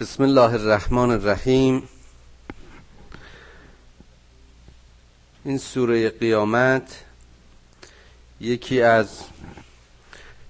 [0.00, 1.82] بسم الله الرحمن الرحیم.
[5.44, 7.04] این سوره قیامت
[8.40, 9.20] یکی از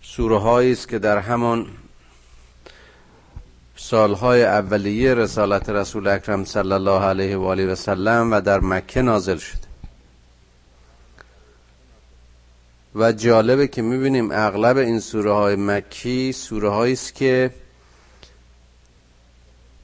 [0.02, 1.66] سوره هایی است که در همان
[3.76, 9.02] سالهای اولیه رسالت رسول اکرم صلی الله علیه و آله و سلم و در مکه
[9.02, 9.68] نازل شده
[12.94, 17.50] و جالبه که می‌بینیم اغلب این سوره های مکی سوره است که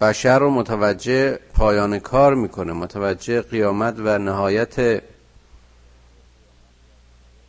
[0.02, 5.02] بشر رو متوجه پایان کار می‌کنه متوجه قیامت و نهایت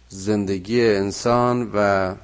[0.09, 2.15] زندگی انسان و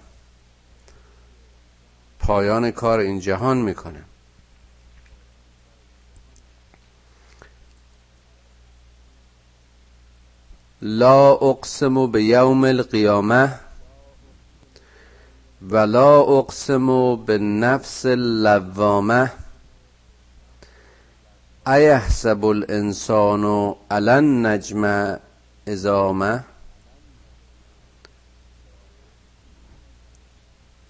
[2.20, 4.04] پایان کار این جهان می‌کنه.
[10.82, 13.60] لا اقسم به یوم القیامه
[15.62, 19.32] ولا اقسم به نفس اللوامه
[21.68, 24.84] ایحسب الانسان علن نجم
[25.68, 26.44] ازامه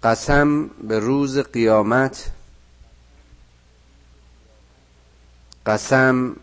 [0.04, 2.32] قسم به روز قیامت
[5.66, 6.36] قسم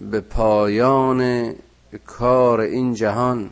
[0.00, 1.54] به پایان
[2.06, 3.50] کار این جهان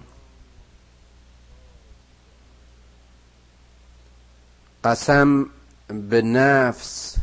[4.85, 5.47] قسم
[5.89, 7.17] به نفس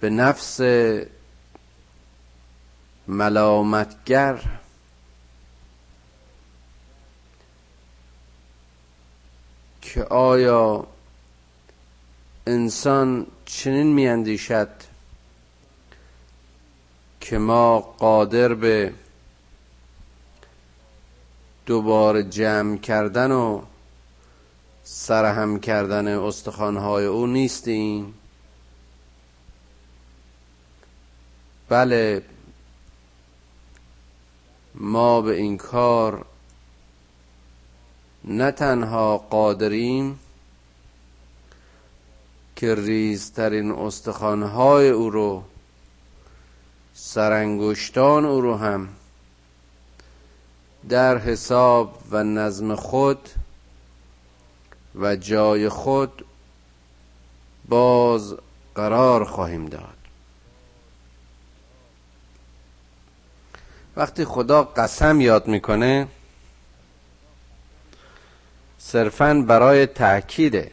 [0.00, 0.60] به نفس
[3.08, 4.42] ملامتگر
[9.82, 10.86] که آیا
[12.46, 14.68] انسان چنین میاندیشد
[17.20, 18.92] که ما قادر به
[21.66, 23.62] دوباره جمع کردن و
[24.84, 28.14] سرهم کردن استخوانهای او نیستیم؟
[31.70, 32.22] بله.
[34.74, 36.26] ما به این کار
[38.24, 40.18] نه تنها قادریم
[42.56, 45.42] که ریزترین استخوانهای او رو
[46.94, 48.88] سرانگشتان او رو هم
[50.88, 53.28] در حساب و نظم خود
[54.94, 56.24] و جای خود
[57.68, 58.34] باز
[58.74, 59.99] قرار خواهیم داد.
[64.00, 66.06] وقتی خدا قسم یاد می‌کنه
[68.78, 70.70] صرفا برای تأکیده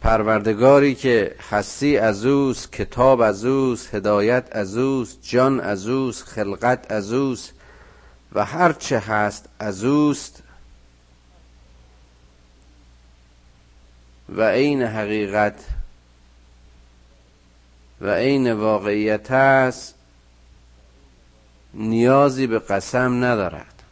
[0.00, 6.90] پروردگاری که هستی از اوست کتاب از اوست هدایت از اوست جان از اوست خلقت
[6.90, 7.52] از اوست
[8.32, 10.42] و هر چه هست از اوست
[14.36, 15.64] و عین حقیقت
[18.00, 19.94] و عین واقعیت است
[21.74, 23.82] نیازی به قسم ندارد.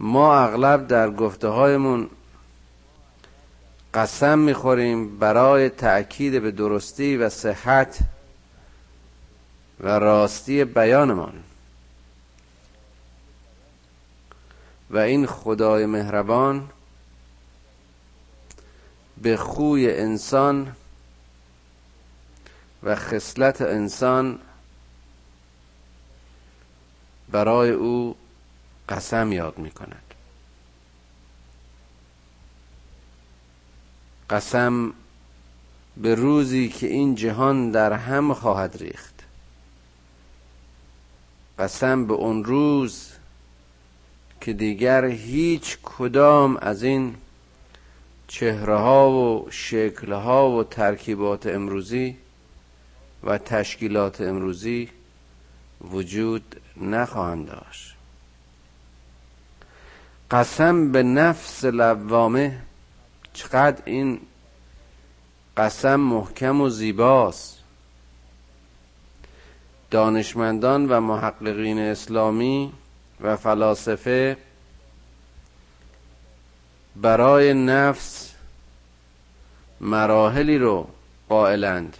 [0.00, 2.10] ما اغلب در گفته هایمون
[3.94, 7.98] قسم می‌خوریم برای تأکید به درستی و صحت
[9.80, 11.32] و راستی بیانمان.
[14.90, 16.68] و این خدای مهربان
[19.22, 20.76] به خوی انسان
[22.82, 24.38] و خصلت انسان
[27.28, 28.16] برای او
[28.88, 30.14] قسم یاد می کند
[34.30, 34.92] قسم
[35.96, 39.14] به روزی که این جهان در هم خواهد ریخت.
[41.58, 43.12] قسم به اون روز
[44.40, 47.14] که دیگر هیچ کدام از این
[48.28, 52.16] چهره ها و شکل ها و ترکیبات امروزی
[53.24, 54.88] و تشکیلات امروزی
[55.80, 57.94] وجود نخواهند داشت.
[60.30, 62.58] قسم به نفس لوامه
[63.32, 64.20] چقدر این
[65.56, 67.58] قسم محکم و زیباست.
[69.90, 72.72] دانشمندان و محققین اسلامی
[73.20, 74.36] و فلاسفه
[76.96, 78.34] برای نفس
[79.80, 80.88] مراحلی رو
[81.28, 81.96] قائلند.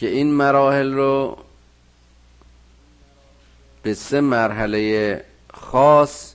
[0.00, 1.38] که این مراحل رو
[3.82, 5.24] به سه مرحله
[5.54, 6.34] خاص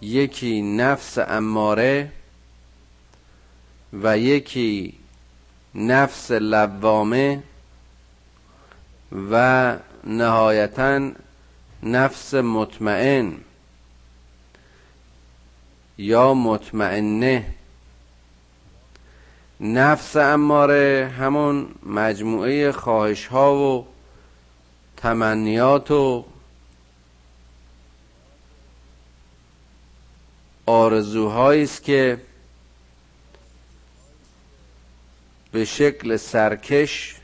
[0.00, 2.12] یکی نفس اماره
[3.92, 4.94] و یکی
[5.74, 7.42] نفس لوامه
[9.30, 11.10] و نهایتا
[11.82, 13.36] نفس مطمئن
[15.98, 17.54] یا مطمئنه.
[19.62, 23.86] نفس اماره همون مجموعه خواهش ها و
[24.96, 26.24] تمنیات و
[30.66, 32.20] آرزوهایی است که
[35.52, 37.16] به شکل سرکش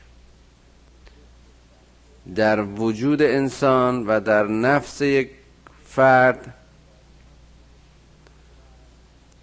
[2.35, 5.31] در وجود انسان و در نفس یک
[5.85, 6.53] فرد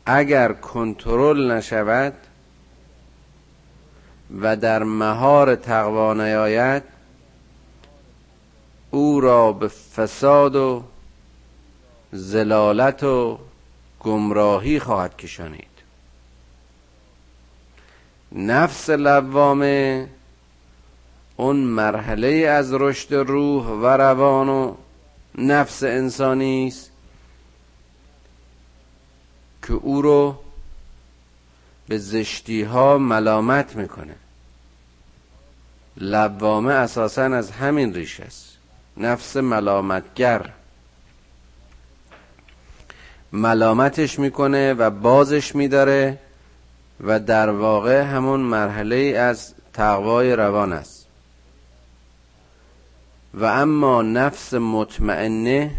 [0.06, 2.25] اگر کنترل نشود
[4.40, 6.82] و در مهار تقوا نیاید
[8.90, 10.84] او را به فساد و
[12.12, 13.38] زلالت و
[14.00, 15.76] گمراهی خواهد کشانید.
[18.32, 20.08] نفس لوامه
[21.36, 24.74] اون مرحله از رشد روح و روان و
[25.38, 26.90] نفس انسانی است
[29.62, 30.38] که او رو
[31.88, 34.14] به زشتی ها ملامت می‌کنه.
[35.96, 38.56] لوامه اساسا از همین ریش است.
[38.96, 40.50] نفس ملامتگر.
[43.32, 46.18] ملامتش می‌کنه و بازش میداره
[47.00, 51.06] و در واقع همون مرحله از تقوای روان است.
[53.34, 55.70] و اما نفس مطمئنه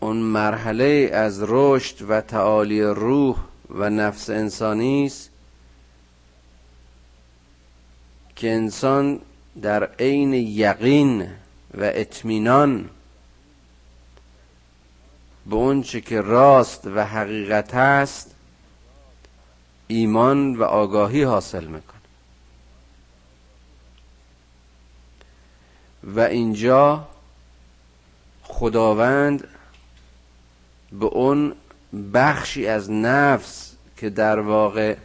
[0.00, 3.36] اون مرحله از رشد و تعالی روح
[3.74, 5.30] و نفس انسانی است
[8.36, 9.20] که انسان
[9.62, 11.22] در عین یقین
[11.74, 12.90] و اطمینان
[15.46, 18.34] به اونچه که راست و حقیقت است
[19.86, 22.00] ایمان و آگاهی حاصل می‌کنه.
[26.04, 27.08] و اینجا
[28.42, 29.48] خداوند
[30.92, 31.54] به اون
[32.14, 34.96] بخشی از نفس که در واقع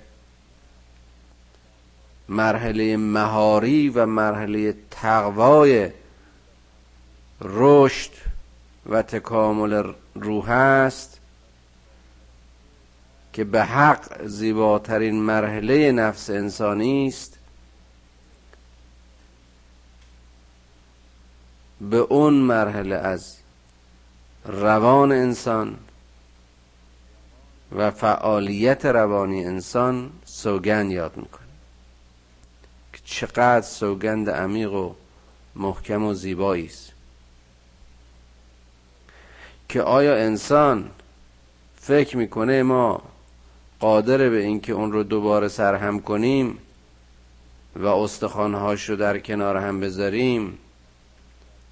[2.29, 5.91] مرحله مهاری و مرحله تقوای
[7.41, 8.11] رشد
[8.89, 11.19] و تکامل روح است
[13.33, 17.37] که به حق زیباترین مرحله نفس انسانی است
[21.81, 23.35] به اون مرحله از
[24.45, 25.77] روان انسان
[27.75, 31.47] و فعالیت روانی انسان سوگند یاد می‌کنه.
[32.93, 34.93] که چقدر سوگند عمیق و
[35.55, 36.91] محکم و زیبایی است.
[39.69, 40.89] که آیا انسان
[41.75, 43.01] فکر می‌کنه ما
[43.79, 46.57] قادر به اینکه اون رو دوباره سرهم کنیم
[47.75, 50.57] و استخوانهاش رو در کنار هم بذاریم؟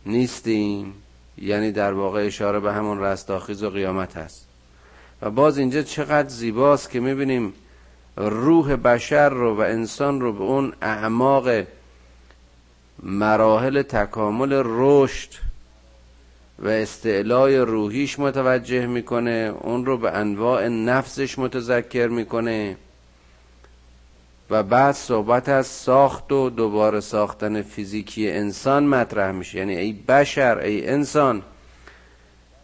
[0.05, 0.93] نیستیم.
[1.37, 4.47] یعنی در واقع اشاره به همون رستاخیز و قیامت هست.
[5.21, 7.53] و باز اینجا چقدر زیباست که می‌بینیم
[8.17, 11.49] روح بشر رو و انسان رو به اون اعماق
[13.03, 15.29] مراحل تکامل رشد
[16.59, 22.77] و استعلای روحیش متوجه می‌کنه اون رو به انواع نفسش متذکر می‌کنه
[24.49, 29.57] و بعد صحبت از ساخت و دوباره ساختن فیزیکی انسان مطرح میشه.
[29.57, 31.41] یعنی ای بشر ای انسان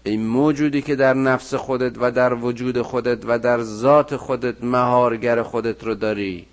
[0.04, 5.44] ای موجودی که در نفس خودت و در وجود خودت و در ذات خودت مهارگر
[5.44, 6.46] خودت رو داری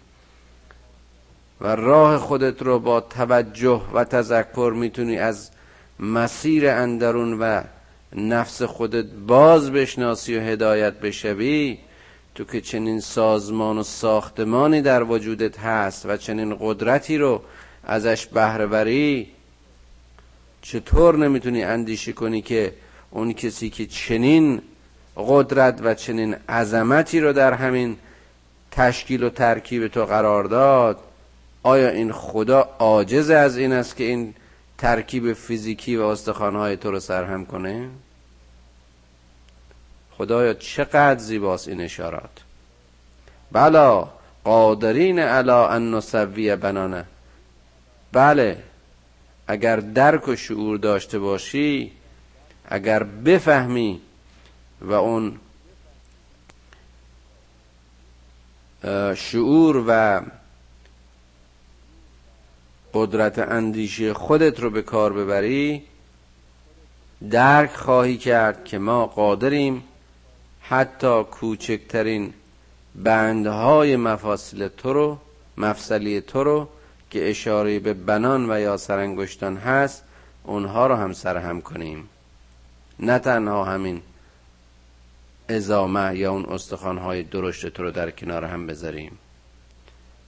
[1.61, 5.50] و راه خودت رو با توجه و تذکر می‌تونی از
[6.00, 7.62] مسیر اندرون و
[8.16, 11.78] نفس خودت باز بشناسی و هدایت بشوی
[12.34, 17.42] تو که چنین سازمان و ساختمانی در وجودت هست و چنین قدرتی رو
[17.84, 19.28] ازش بهره بری
[20.62, 22.73] چطور نمی‌تونی اندیشه کنی که
[23.10, 24.62] اون کسی که چنین
[25.16, 27.96] قدرت و چنین عظمتی رو در همین
[28.70, 30.98] تشکیل و ترکیب تو قرار داد
[31.62, 34.34] آیا این خدا عاجز از این است که این
[34.78, 37.88] ترکیب فیزیکی و استخوانهای تو رو سرهم کنه؟
[40.18, 42.30] خدایا چقدر زیباست این اشارات.
[43.52, 44.08] بلا
[44.44, 47.04] قادرین علا ان نسوی بنانه.
[48.12, 48.62] بله
[49.46, 51.92] اگر درک و شعور داشته باشی
[52.68, 54.00] اگر بفهمی
[54.80, 55.38] و اون
[59.14, 60.20] شعور و
[62.94, 65.82] قدرت اندیشه خودت رو به کار ببری
[67.30, 69.82] درک خواهی کرد که ما قادریم
[70.60, 72.34] حتی کوچکترین
[72.94, 75.18] بندهای مفاصل تو رو
[75.56, 76.68] مفصلی تو رو
[77.10, 80.02] که اشاره به بنان و یا سرانگشتان هست
[80.44, 82.08] اونها رو هم سرهم کنیم.
[83.00, 84.02] نه تنها همین
[85.49, 89.19] ازامه یا اون استخوانهای درشت تو رو در کنار هم بذاریم.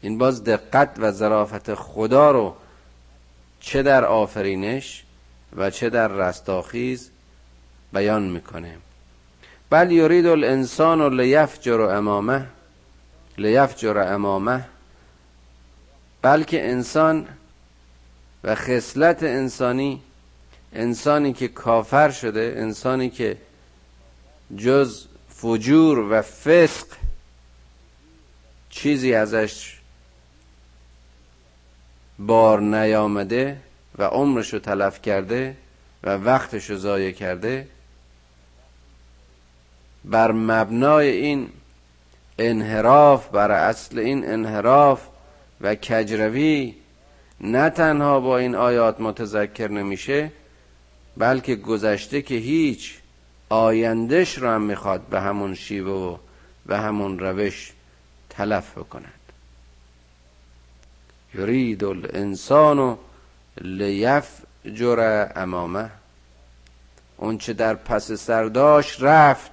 [0.01, 2.57] این باز دقت و ظرافت خدا رو
[3.61, 5.05] چه در آفرینش
[5.57, 7.11] و چه در رستاخیز
[7.93, 8.77] بیان می‌کنه.
[9.71, 12.47] بل یرید الانسان لیفجر امامه
[13.39, 14.65] لیفجر امامه
[16.23, 17.29] بلکه انسان
[18.45, 20.03] و خصلت انسانی
[20.73, 23.37] انسانی که کافر شده انسانی که
[24.57, 26.87] جز فجور و فسق
[28.71, 29.79] چیزی ازش
[32.19, 33.57] بار نیامده
[33.99, 35.57] و عمرشو تلف کرده
[36.03, 37.69] و وقتشو ضایع کرده
[40.05, 41.49] بر مبنای این
[42.39, 45.07] انحراف بر اصل این انحراف
[45.61, 46.75] و کجروی
[47.41, 50.31] نه تنها با این آیات متذکر نمیشه
[51.21, 52.95] بلکه گذشته که هیچ
[53.49, 56.17] آیندهش را هم می‌خواد به همون شیوه و
[56.67, 57.73] به همون روش
[58.31, 59.13] تلف بکند.
[61.35, 62.99] یرید الانسان
[63.61, 65.91] لیفجر امامه.
[67.17, 69.51] اون چه در پس سرداش رفت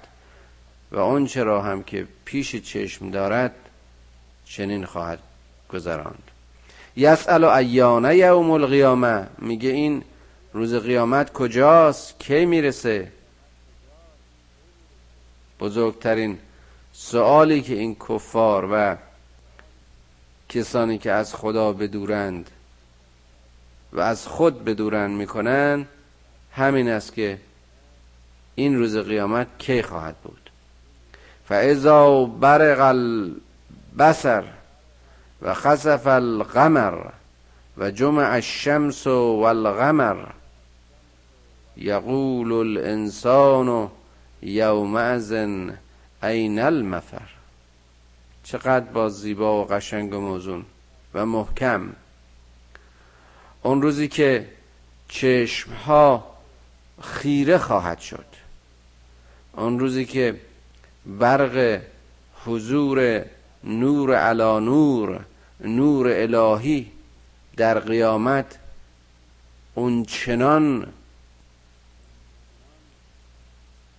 [0.91, 3.55] و اون را هم که پیش چشم دارد
[4.45, 5.19] چنین خواهد
[5.69, 6.31] گذراند.
[6.95, 9.27] یسأل ایانه یوم القیامه.
[9.37, 10.03] میگه این
[10.57, 13.11] روز قیامت کجاست؟ کی می‌رسه؟
[15.59, 16.39] بزرگترین
[16.93, 18.95] سوالی که این کفار و
[20.49, 22.49] کسانی که از خدا بدورند
[23.93, 25.85] و از خود بدورند می‌کنن
[26.51, 27.39] همین است که
[28.55, 30.49] این روز قیامت کی خواهد بود؟
[31.47, 34.43] فاذا برق البصر
[35.41, 36.97] و خسف القمر
[37.77, 40.36] و جمع الشمس والقمر
[41.77, 43.91] یقول الانسان
[44.41, 45.31] یومئذ
[46.23, 47.29] این المفر.
[48.43, 50.65] چقدر با زیبا و قشنگ و موزون
[51.13, 51.89] و محکم.
[53.63, 54.47] اون روزی که
[55.07, 56.37] چشم ها
[57.01, 58.25] خیره خواهد شد.
[59.53, 60.39] اون روزی که
[61.05, 61.81] برق
[62.45, 63.25] حضور
[63.63, 65.19] نور علا نور
[65.61, 66.91] نور الهی
[67.57, 68.57] در قیامت
[69.75, 70.87] اون چنان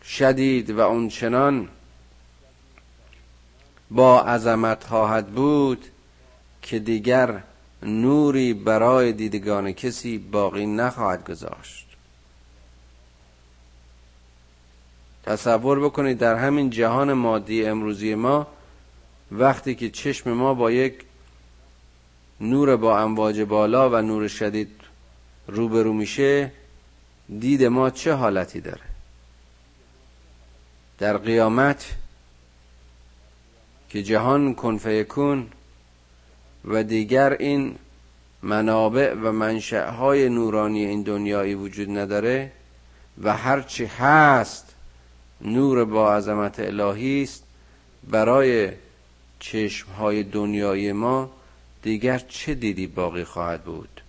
[0.09, 1.69] شدید و اون چنان
[3.91, 5.85] با عظمت خواهد بود
[6.63, 7.43] که دیگر
[7.83, 11.87] نوری برای دیدگان کسی باقی نخواهد گذاشت.
[15.25, 18.47] تصور بکنید در همین جهان مادی امروزی ما
[19.33, 20.95] وقتی که چشم ما با یک
[22.41, 24.71] نور با امواج بالا و نور شدید
[25.47, 26.53] روبرو میشه
[27.41, 28.88] دید ما چه حالتی داره؟
[30.99, 31.95] در قیامت
[33.89, 34.55] که جهان
[35.09, 35.47] کن
[36.65, 37.77] و دیگر این
[38.43, 42.53] منابع و منشأهای نورانی این دنیایی وجود نداره
[43.23, 44.75] و هرچی هست
[45.41, 47.43] نور با عظمت الهی است
[48.11, 48.73] برای
[49.41, 51.31] چشمهای دنیای ما
[51.83, 54.01] دیگر چه دیدی باقی خواهد بود؟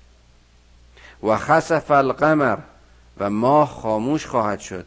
[1.23, 2.57] و خسف القمر
[3.17, 4.85] و ماه خاموش خواهد شد.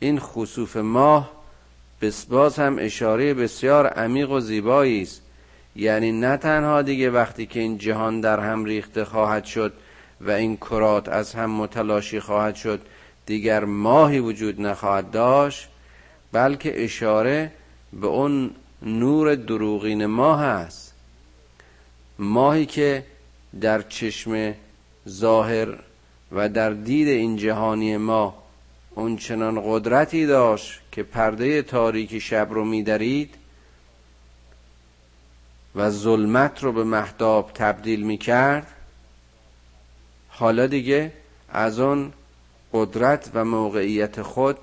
[0.00, 1.33] این خسوف ماه
[2.28, 5.22] باز هم اشاره بسیار عمیق و زیبایی است.
[5.76, 9.72] یعنی نه تنها دیگه وقتی که این جهان در هم ریخته خواهد شد
[10.20, 12.80] و این کرات از هم متلاشی خواهد شد
[13.26, 15.68] دیگر ماهی وجود نخواهد داشت
[16.32, 17.52] بلکه اشاره
[17.92, 18.50] به اون
[18.82, 20.94] نور دروغین ماه است.
[22.18, 23.04] ماهی که
[23.60, 24.54] در چشم
[25.08, 25.68] ظاهر
[26.32, 28.43] و در دید این جهانی ما
[28.94, 33.34] اون چنان قدرتی داشت که پرده تاریکی شب رو میدرید
[35.74, 38.66] و ظلمت رو به محتاب تبدیل می‌کرد.
[40.28, 41.12] حالا دیگه
[41.48, 42.12] از اون
[42.72, 44.58] قدرت و موقعیت خود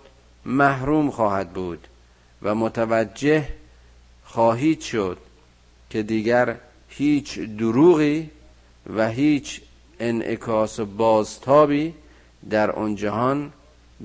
[0.45, 1.87] محروم خواهد بود
[2.41, 3.47] و متوجه
[4.23, 5.17] خواهید شد
[5.89, 6.55] که دیگر
[6.89, 8.29] هیچ دروغی
[8.95, 9.61] و هیچ
[9.99, 11.93] انعکاس بازتابی
[12.49, 13.51] در اون جهان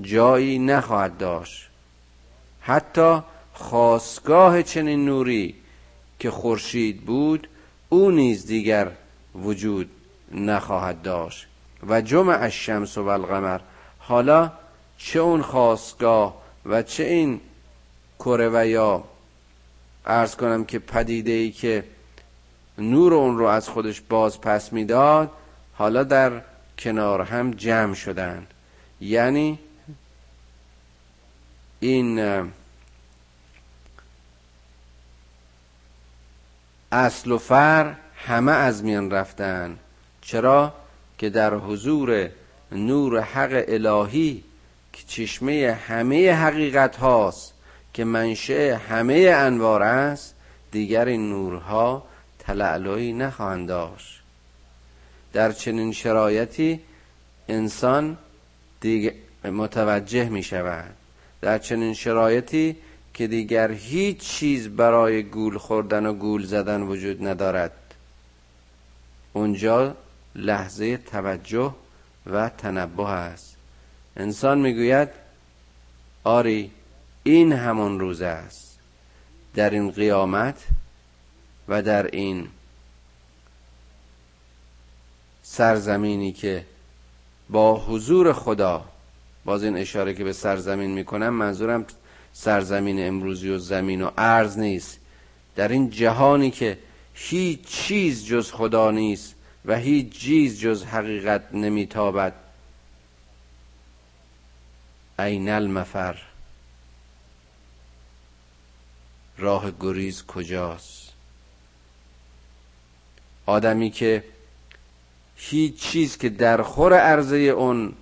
[0.03, 1.69] جایی نخواهد داشت.
[2.61, 3.21] حتی
[3.53, 5.55] خواستگاه چنین نوری
[6.19, 7.49] که خورشید بود
[7.89, 8.91] او نیز دیگر
[9.35, 9.91] وجود
[10.33, 11.47] نخواهد داشت.
[11.89, 13.61] و جمع الشمس و القمر
[13.99, 14.53] حالا
[14.99, 17.41] چه اون خواستگاه و چه این
[18.19, 19.05] کره و یا.
[20.07, 21.85] ارز کنم که پدیده ای که
[22.79, 25.31] نور اون رو از خودش باز پس می‌داد
[25.75, 26.33] حالا در
[26.79, 28.47] کنار هم جمع شدن.
[29.01, 29.59] یعنی
[31.81, 32.21] این
[36.93, 39.79] اصل و فر همه از میان رفتن.
[40.21, 40.75] چرا؟
[41.19, 42.31] که در حضور
[42.73, 44.45] نور حق الهی
[44.93, 47.55] که چشمه همه حقیقت هاست
[47.95, 50.35] که منشأ همه انوار است
[50.71, 52.07] دیگر این نورها
[52.39, 54.23] تلعلوی نخواهند داشت.
[55.33, 56.81] در چنین شرایطی
[57.49, 58.19] انسان
[58.81, 59.13] دیگر
[59.45, 60.95] متوجه می شود
[61.47, 62.77] در چنین شرایطی
[63.15, 67.73] که دیگر هیچ چیز برای گول خوردن و گول زدن وجود ندارد.
[69.33, 69.97] اونجا
[70.35, 71.75] لحظه توجه
[72.27, 73.57] و تنبه است.
[74.17, 75.09] انسان می‌گوید
[76.25, 76.71] آری
[77.23, 78.79] این همون روز است.
[79.55, 80.65] در این قیامت
[81.69, 82.49] و در این
[85.43, 86.67] سرزمینی که
[87.51, 88.85] با حضور خدا
[89.47, 91.87] باز این اشاره که به سرزمین می‌کنم منظورم
[92.33, 94.99] سرزمین امروزی و زمین و ارز نیست.
[95.57, 96.79] در این جهانی که
[97.15, 99.35] هیچ چیز جز خدا نیست
[99.65, 102.33] و هیچ چیز جز حقیقت نمیتابد.
[105.19, 106.17] عین المفر.
[109.39, 111.13] راه گریز کجاست؟
[113.47, 114.25] آدمی که
[115.37, 117.95] هیچ چیز که در خور عرضه اون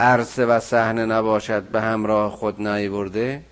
[0.00, 2.56] عرصه و صحنه نباشد به همراه خود
[2.88, 3.42] برده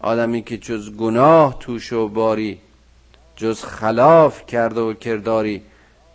[0.00, 2.60] آدمی که جز گناه توش و باری
[3.36, 5.62] جز خلاف کرده و کرداری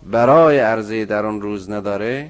[0.03, 2.29] برای عرضه در آن روز نداره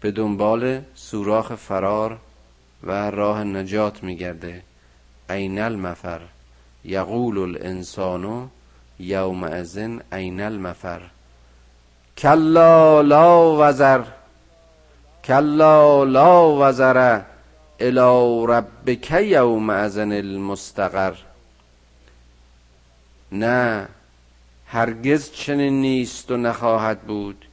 [0.00, 2.18] به دنبال سوراخ فرار
[2.82, 4.62] و راه نجات میگرده.
[5.30, 6.20] عین المفر
[6.84, 8.50] یقول الانسان
[9.42, 11.00] ازن عین المفر.
[12.18, 14.04] کلا لا وزر.
[15.24, 17.20] کلا لا وزر
[17.80, 19.12] الى ربک
[19.70, 21.14] ازن المستقر.
[23.32, 23.88] نه
[24.66, 27.44] هرگز چنین نیست و نخواهد بود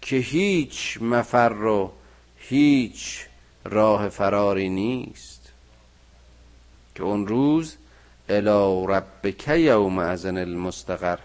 [0.00, 1.92] که هیچ مفر و
[2.36, 3.26] هیچ
[3.64, 5.52] راه فراری نیست.
[6.94, 7.76] که اون روز
[8.28, 11.18] الی ربک یوم ازن المستقر.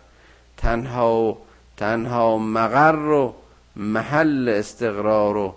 [0.58, 1.38] تنها
[1.78, 3.36] تنها مقر و
[3.76, 5.56] محل استقرار و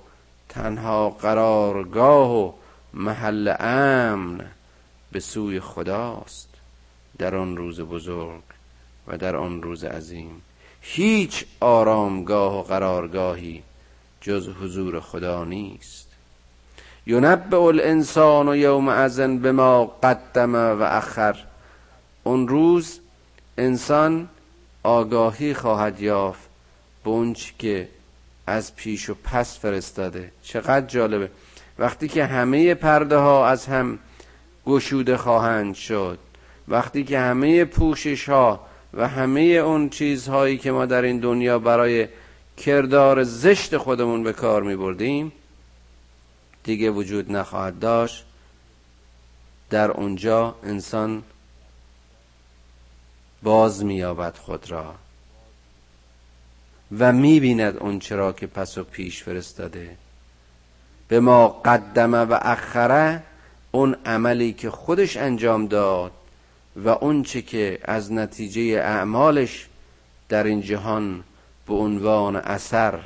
[0.52, 2.52] تنها قرارگاه و
[2.94, 4.40] محل امن
[5.12, 6.48] به سوی خداست
[7.18, 8.42] در آن روز بزرگ
[9.08, 10.42] و در آن روز عظیم.
[10.80, 13.62] هیچ آرامگاه و قرارگاهی
[14.20, 16.08] جز حضور خدا نیست.
[17.06, 21.36] ینبع الانسان و یوم ازن به ما قدم و اخر.
[22.24, 23.00] اون روز
[23.58, 24.28] انسان
[24.82, 26.48] آگاهی خواهد یافت
[27.04, 27.10] به
[27.58, 27.88] که
[28.46, 30.32] از پیش و پس فرستاده.
[30.42, 31.30] چقدر جالبه.
[31.78, 33.98] وقتی که همه پرده ها از هم
[34.66, 36.18] گشوده خواهند شد
[36.68, 42.08] وقتی که همه پوشش ها و همه اون چیزهایی که ما در این دنیا برای
[42.56, 45.32] کردار زشت خودمون به کار می بردیم
[46.64, 48.24] دیگه وجود نخواهد داشت.
[49.70, 51.22] در اونجا انسان
[53.42, 54.94] باز مییابد خود را.
[56.98, 59.96] و می‌بیند اون چرا که پس و پیش فرستاده.
[61.08, 63.22] به ما قدمه و اخره
[63.70, 66.12] اون عملی که خودش انجام داد
[66.76, 69.66] و اون چه که از نتیجه اعمالش
[70.28, 71.24] در این جهان
[71.66, 73.00] به عنوان اثر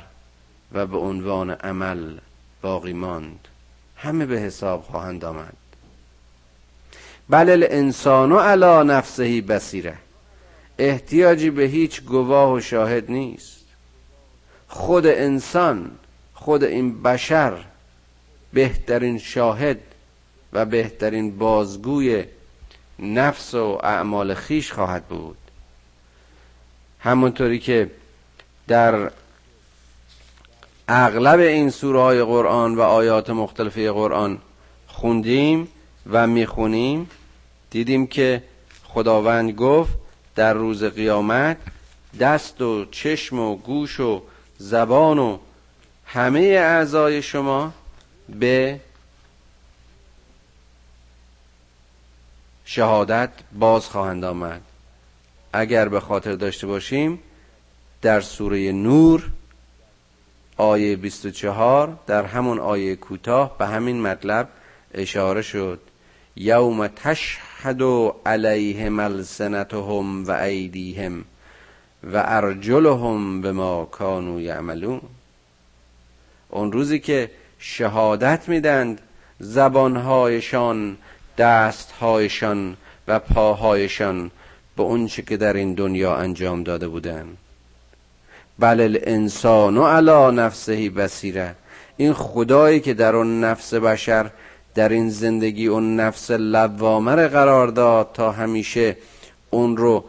[0.73, 2.17] و به عنوان عمل
[2.61, 3.47] باقی ماند.
[3.95, 5.53] همه به حساب خواهند آمد.
[7.29, 9.97] بل الانسان علی نفسه بسیره
[10.77, 13.56] احتیاجی به هیچ گواه و شاهد نیست.
[14.67, 15.91] خود انسان
[16.33, 17.57] خود این بشر
[18.53, 19.79] بهترین شاهد
[20.53, 22.23] و بهترین بازگوی
[22.99, 25.37] نفس و اعمال خیش خواهد بود.
[26.99, 27.91] همونطوری که
[28.67, 29.11] در
[30.87, 34.37] اغلب این سوره های قرآن و آیات مختلفه قرآن
[34.87, 35.67] خوندیم
[36.09, 37.09] و می‌خونیم
[37.69, 38.43] دیدیم که
[38.83, 39.93] خداوند گفت
[40.35, 41.57] در روز قیامت
[42.19, 44.21] دست و چشم و گوش و
[44.57, 45.37] زبان و
[46.05, 47.73] همه اعضای شما
[48.29, 48.79] به
[52.65, 54.61] شهادت باز خواهند آمد.
[55.53, 57.19] اگر به خاطر داشته باشیم
[58.01, 59.29] در سوره نور
[60.57, 64.49] آیه 24 در همون آیه کوتاه به همین مطلب
[64.93, 65.79] اشاره شد.
[66.35, 67.81] یوم تشهد
[68.25, 71.25] علیهم السنتهم و ایدیهم.
[72.03, 75.01] و ارجلهم به ما کانو یعملون.
[76.49, 79.01] اون روزی که شهادت میدند
[79.39, 80.97] زبانهایشان
[81.37, 84.31] دستهایشان و پاهایشان
[84.75, 87.25] به اونچه که در این دنیا انجام داده بودن
[88.59, 91.55] بل الانسان و علا نفسهی بسیره
[91.97, 94.31] این خدایی که در اون نفس بشر
[94.75, 98.97] در این زندگی اون نفس لوامر قرار داد تا همیشه
[99.49, 100.03] اون رو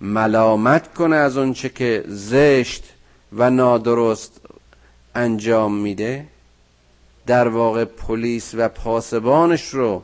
[0.00, 2.84] ملامت کنه از اونچه که زشت
[3.32, 4.40] و نادرست
[5.14, 6.26] انجام میده
[7.26, 10.02] در واقع پلیس و پاسبانش رو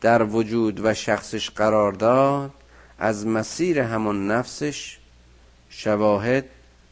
[0.00, 2.50] در وجود و شخصش قرار داد
[2.98, 4.98] از مسیر همون نفسش
[5.68, 6.44] شواهد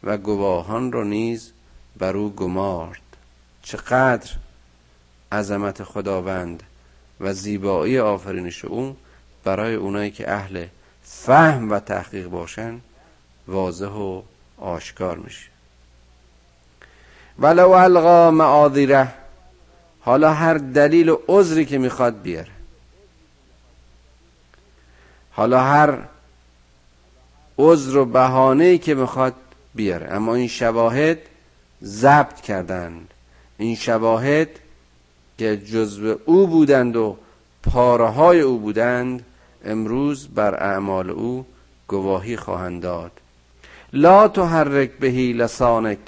[0.04, 1.52] و گواهان رو نیز
[1.96, 3.00] بر او گمارد.
[3.62, 4.30] چقدر
[5.32, 6.62] عظمت خداوند
[7.20, 8.96] و زیبایی آفرینش او
[9.44, 10.66] برای اونایی که اهل
[11.26, 12.80] فهم و تحقیق باشن
[13.48, 14.22] واضح و
[14.58, 15.46] آشکار میشه.
[17.38, 19.08] ولو القا معاذیره
[20.00, 22.50] حالا هر دلیل و عذری که می‌خواد بیاره.
[25.32, 25.98] حالا هر
[27.58, 29.34] عذر و بهانه‌ای که می‌خواد
[29.74, 30.06] بیاره.
[30.10, 31.18] اما این شواهد
[31.84, 33.14] ضبط کردند
[33.58, 34.48] این شواهد
[35.38, 37.16] که جزو او بودند و
[37.62, 39.24] پاره های او بودند
[39.64, 41.46] امروز بر اعمال او
[41.88, 43.10] گواهی خواهند داد.
[43.92, 45.98] لا تحرک بهی لسانک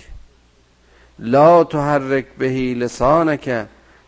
[1.18, 3.66] لا تحرک بهی لسانک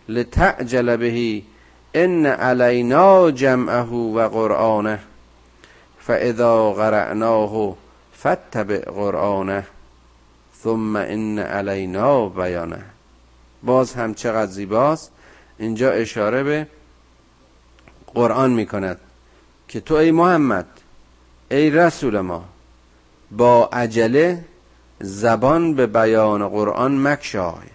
[0.08, 1.44] لتعجل بهی
[1.94, 4.98] ان علینا جمعه و قرآنه
[5.98, 7.76] فاذا قرأناه
[8.22, 9.64] فتبع قرآنه
[10.62, 12.84] ثم ان علینا بیانه.
[13.62, 15.12] باز هم چقدر زیباست
[15.58, 16.66] اینجا اشاره به
[18.14, 19.00] قرآن می کند
[19.68, 20.66] که تو ای محمد
[21.50, 22.44] ای رسول ما
[23.30, 24.44] با عجله
[25.00, 27.68] زبان به بیان قرآن مکشای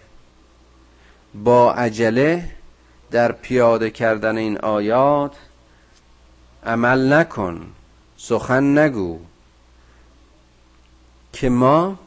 [1.34, 2.50] با عجله
[3.10, 5.32] در پیاده کردن این آیات
[6.66, 7.66] عمل نکن
[8.16, 9.18] سخن نگو.
[11.32, 11.98] که ما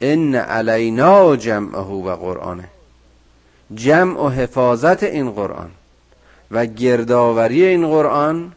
[0.00, 2.68] ان علینا جمعه و قرآنه.
[3.74, 5.70] جمع و حفاظت این قرآن.
[6.52, 8.52] و گردآوری این قرآن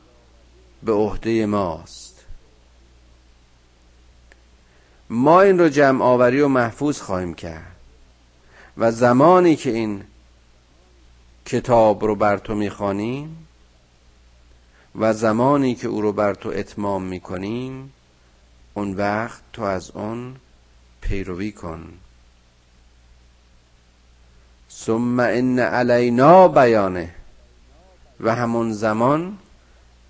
[0.83, 2.25] به عهده ماست.
[5.09, 7.75] ما این رو جمع آوری و محفوظ خواهیم کرد
[8.77, 10.03] و زمانی که این
[11.45, 13.47] کتاب رو بر تو می‌خوانیم
[14.95, 17.93] و زمانی که او رو بر تو اتمام می‌کنیم
[18.73, 20.35] اون وقت تو از اون
[21.01, 21.93] پیروی کن.
[24.71, 27.15] ثم ان علینا بیانه.
[28.19, 29.37] و همون زمان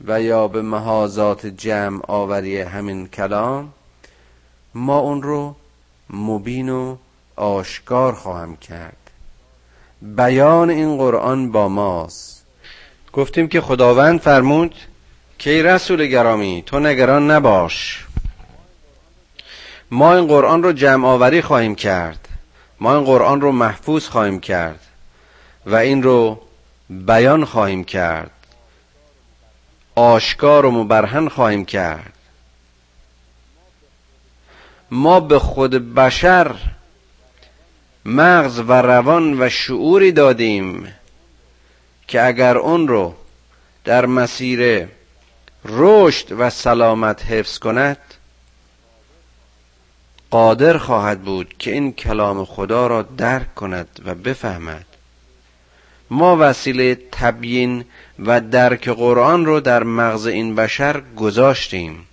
[0.07, 3.73] و یا به محاذات جمع آوری همین کلام
[4.73, 5.55] ما اون رو
[6.09, 6.95] مبین و
[7.35, 8.97] آشکار خواهم کرد.
[10.01, 12.45] بیان این قرآن با ماست.
[13.13, 14.75] گفتیم که خداوند فرمود
[15.39, 18.05] که ای رسول گرامی تو نگران نباش.
[19.91, 22.27] ما این قرآن رو جمع آوری خواهیم کرد.
[22.79, 24.79] ما این قرآن رو محفوظ خواهیم کرد.
[25.65, 26.39] و این رو
[26.89, 28.31] بیان خواهیم کرد.
[29.95, 32.13] آشکار و مبرهن خواهیم کرد.
[34.91, 36.55] ما به خود بشر
[38.05, 40.93] مغز و روان و شعوری دادیم
[42.07, 43.15] که اگر اون رو
[43.83, 44.87] در مسیر
[45.65, 47.97] رشد و سلامت حفظ کند
[50.31, 54.85] قادر خواهد بود که این کلام خدا را درک کند و بفهمد.
[56.09, 57.85] ما وسیله تبیین
[58.19, 62.07] و درک قرآن رو در مغز این بشر گذاشتیم.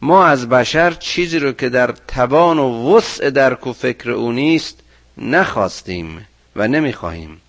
[0.00, 4.78] ما از بشر چیزی رو که در توان و وسع درک و فکر او نیست
[5.18, 7.40] نخواستیم و نمی‌خواهیم.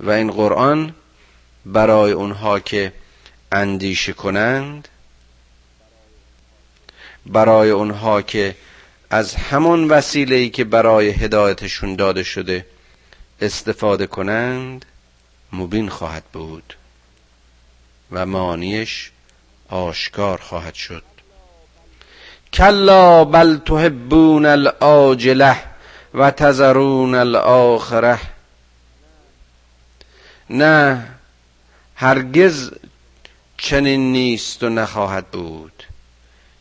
[0.00, 0.94] و این قرآن
[1.66, 2.92] برای اونها که
[3.52, 4.88] اندیشه کنند
[7.26, 8.56] برای اونها که
[9.10, 12.66] از همان وسیله که برای هدایتشون داده شده
[13.40, 14.84] استفاده کنند
[15.52, 16.74] مبین خواهد بود
[18.12, 19.10] و مانیش
[19.68, 21.02] آشکار خواهد شد.
[22.52, 25.56] کلا بل تحبون العاجله
[26.14, 28.20] و تذرون الاخره
[30.50, 31.06] نه
[31.96, 32.70] هرگز
[33.58, 35.82] چنین نیست و نخواهد بود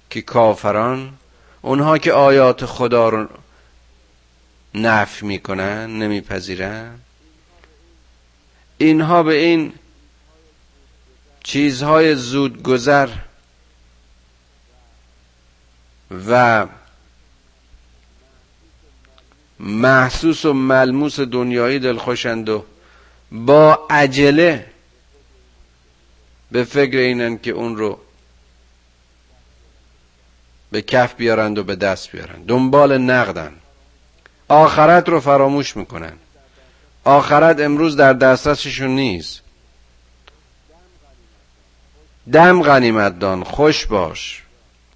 [0.10, 1.14] که کافران
[1.62, 3.28] اونها که آیات خدا رو
[4.76, 7.00] نفی می‌کنن نمیپذیرن.
[8.78, 9.74] اینها به این
[11.44, 13.10] چیزهای زود گذر
[16.28, 16.68] و
[19.60, 22.66] محسوس و ملموس دنیایی دلخوشند و
[23.32, 24.66] با عجله
[26.52, 28.00] به فکر اینن که اون رو
[30.72, 32.46] به کف بیارند و به دست بیارند.
[32.46, 33.54] دنبال نقدن.
[34.48, 36.14] آخرت رو فراموش می‌کنن.
[37.04, 39.42] آخرت امروز در دسترسشون نیست.
[42.32, 44.44] دم غنیمت دان خوش باش.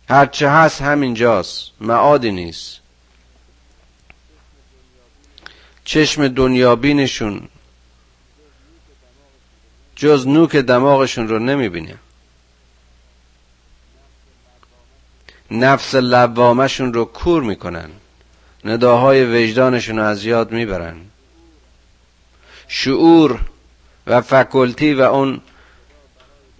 [0.09, 2.79] هرچه هست همینجاست معادی نیست.
[5.85, 7.47] چشم دنیابینشون
[9.95, 11.97] جز نوک دماغشون رو نمی‌بینه.
[15.51, 17.89] نفس لوامشون رو کور می‌کنن.
[18.67, 20.95] نداهای وجدانشون رو از یاد می‌برن.
[22.67, 23.39] شعور
[24.07, 25.41] و فکلتی و اون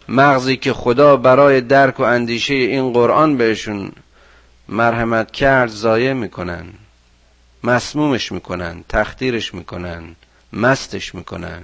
[0.08, 3.92] مغزی که خدا برای درک و اندیشه این قرآن بهشون
[4.70, 6.66] مرحمت کرد ضایع می‌کنن
[7.64, 10.16] مسمومش می‌کنن تختیرش می‌کنن
[10.54, 11.64] مستش می‌کنن.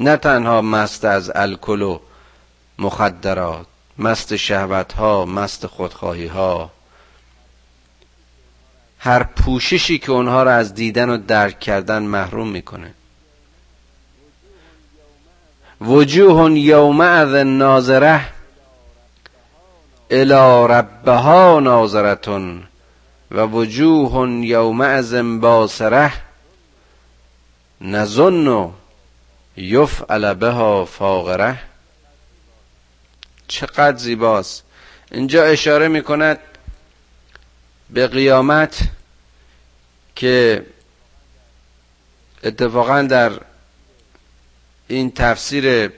[0.00, 2.00] نه تنها مست از الکل و
[2.78, 3.66] مخدرات
[3.98, 6.70] مست شهوت ها مست خودخواهی ها
[8.98, 12.94] هر پوششی که اونها را از دیدن و درک کردن محروم می‌کنه.
[15.80, 18.20] وجوه یومئذ ناظره
[20.10, 22.62] الى ربها ناظرتون
[23.30, 26.12] و وجوه یومئذ باسره
[27.80, 28.70] نظن
[29.56, 31.67] یفعل بها فاغره
[33.48, 34.62] چقدر زیباست.
[35.10, 36.38] اینجا اشاره می کند
[37.90, 38.80] به قیامت
[40.16, 40.66] که
[42.44, 43.32] اتفاقا در
[44.88, 45.92] این تفسیر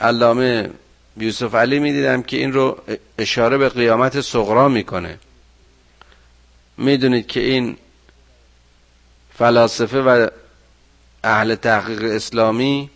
[0.00, 0.70] علامه
[1.16, 2.82] یوسف علی می‌دیدم که این رو
[3.18, 5.18] اشاره به قیامت صغرا می‌کنه.
[6.76, 7.76] می‌دونید که این
[9.38, 10.28] فلاسفه و
[11.24, 12.90] اهل تحقیق اسلامی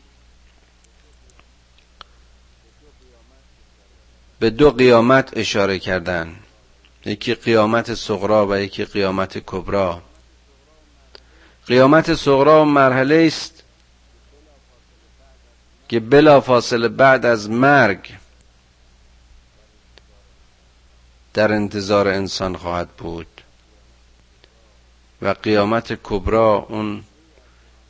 [4.44, 6.36] به دو قیامت اشاره کردن.
[7.04, 10.02] یکی قیامت صغرا و یکی قیامت کبرا.
[11.66, 13.62] قیامت صغرا مرحله است
[15.88, 18.14] که بلا فاصله بعد از مرگ
[21.34, 23.40] در انتظار انسان خواهد بود.
[25.22, 27.04] و قیامت کبرا اون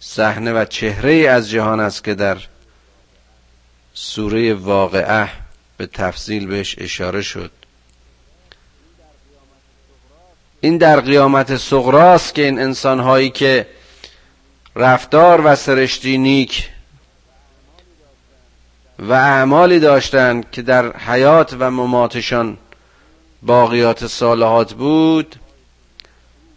[0.01, 2.39] صحنه و چهره از جهان است که در
[3.95, 5.44] سوره واقعه
[5.77, 7.51] به تفصیل بهش اشاره شد.
[10.61, 13.67] این در قیامت صغراست که این انسان هایی که
[14.77, 16.71] رفتار و سرشتی نیک
[18.99, 22.59] و اعمالی داشتند که در حیات و مماتشان
[23.43, 25.37] باقیات صالحات بود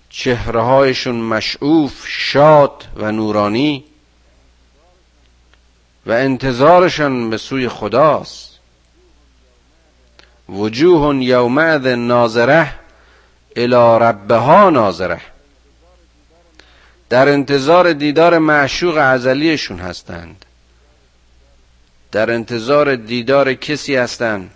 [0.09, 3.83] چهرههایشون مشعوف شاد و نورانی
[6.05, 8.46] و انتظارشان به سوی خداست.
[10.49, 12.73] وجوه یومئذ ناظره
[13.55, 15.21] الى ربها ناظره.
[17.09, 20.45] در انتظار دیدار معشوق ازلیشون هستند.
[22.11, 24.51] در انتظار دیدار کسی هستند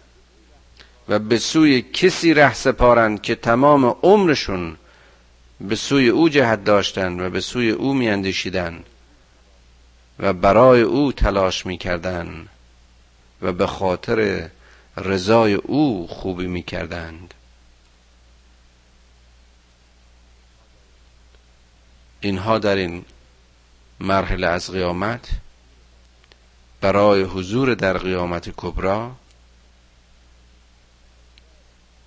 [1.10, 4.77] و به سوی کسی ره سپارند که تمام عمرشون
[5.62, 8.86] به سوی او جهت داشتند و به سوی او میاندیشیدند
[10.19, 12.49] و برای او تلاش می‌کردند
[13.41, 14.49] و به خاطر
[14.97, 17.34] رضای او خوبی می‌کردند.
[22.21, 23.06] اینها در این
[23.99, 25.30] مرحله از قیامت
[26.82, 29.12] برای حضور در قیامت کبرا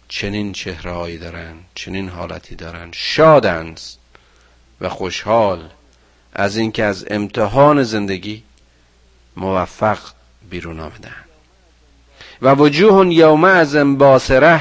[0.08, 2.92] چنین چهرههایی دارند چنین حالتی دارند.
[2.92, 3.80] شادند
[4.80, 5.70] و خوشحال
[6.32, 8.42] از اینکه از امتحان زندگی
[9.36, 9.98] موفق
[10.50, 11.24] بیرون آمدن
[12.44, 14.60] و وجوه یوم از باسره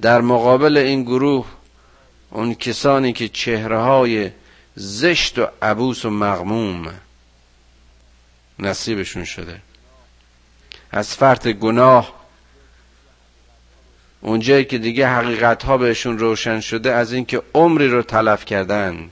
[0.00, 1.46] در مقابل این گروه
[2.30, 4.30] اون کسانی که چهره های
[4.74, 6.90] زشت و عبوس و مغموم
[8.58, 9.60] نصیبشون شده.
[10.90, 12.12] از فرط گناه
[14.20, 19.10] اونجایی که دیگه حقیقت ها بهشون روشن شده از اینکه عمری رو تلف کردن.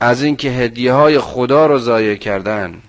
[0.00, 2.82] از اینکه هدیه های خدا رو ضایع کردن.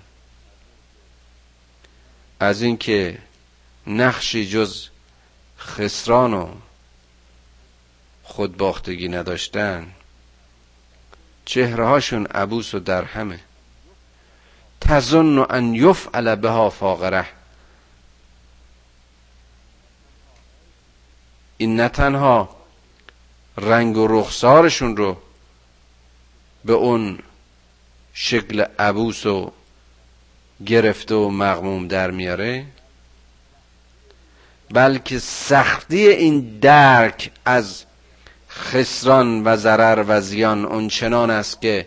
[2.40, 3.18] از اینکه
[3.86, 4.88] نقشی جز
[5.58, 6.48] خسران و
[8.22, 9.92] خودباختگی نداشتن
[11.44, 13.40] چهرهاشون عبوس و درهمه.
[14.80, 17.26] تظن ان یفعل بها فاقره.
[21.56, 22.56] این نه تنها
[23.56, 25.16] رنگ و رخسارشون رو
[26.64, 27.18] به اون
[28.14, 29.52] شکل عبوس و
[30.66, 32.64] گرفته و مغموم در میاره
[34.70, 37.84] بلکه سختی این درک از
[38.50, 41.86] خسران و ضرر و زیان اونچنان است که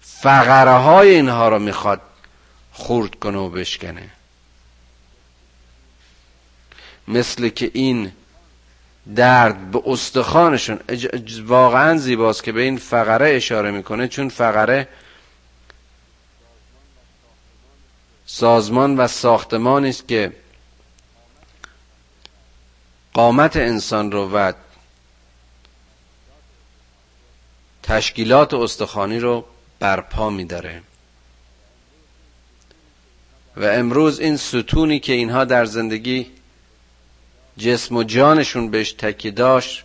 [0.00, 2.00] فقره های اینها رو می‌خواد
[2.72, 4.10] خورد کنه و بشکنه.
[7.08, 8.12] مثل که این
[9.16, 10.80] درد به استخوانشون
[11.46, 14.88] واقعا زیباست که به این فقره اشاره می‌کنه چون فقره
[18.34, 20.32] سازمان و ساختمانی است که
[23.12, 24.52] قامت انسان رو و
[27.82, 29.44] تشکیلات استخوانی رو
[29.78, 30.82] برپا میداره.
[33.56, 36.30] و امروز این ستونی که اینها در زندگی
[37.58, 39.84] جسم و جانشون بهش تکی داشت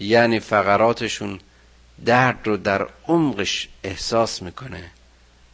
[0.00, 1.40] یعنی فقراتشون
[2.04, 4.90] درد رو در عمقش احساس می‌کنه.